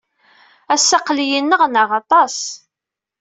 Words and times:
Ass-a, 0.75 0.97
aql-iyi 0.97 1.39
nneɣnaɣ 1.41 1.89
aṭas. 2.01 2.37